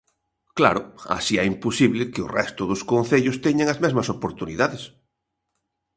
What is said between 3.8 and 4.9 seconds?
mesmas oportunidades.